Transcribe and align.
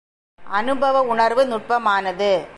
அநுபவ 0.39 1.01
உணர்வு 1.01 1.45
நுட்பமானது. 1.45 2.47